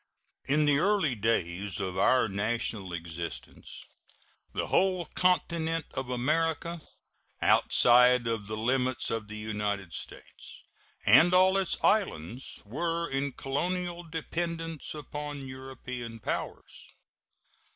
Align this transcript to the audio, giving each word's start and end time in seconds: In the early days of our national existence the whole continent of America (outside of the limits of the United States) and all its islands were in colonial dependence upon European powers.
In 0.45 0.65
the 0.65 0.79
early 0.79 1.13
days 1.13 1.79
of 1.79 1.95
our 1.95 2.27
national 2.27 2.91
existence 2.91 3.85
the 4.51 4.65
whole 4.65 5.05
continent 5.05 5.85
of 5.93 6.09
America 6.09 6.81
(outside 7.39 8.25
of 8.25 8.47
the 8.47 8.57
limits 8.57 9.11
of 9.11 9.27
the 9.27 9.37
United 9.37 9.93
States) 9.93 10.63
and 11.05 11.35
all 11.35 11.55
its 11.55 11.77
islands 11.83 12.63
were 12.65 13.07
in 13.11 13.33
colonial 13.33 14.01
dependence 14.01 14.95
upon 14.95 15.45
European 15.47 16.19
powers. 16.19 16.95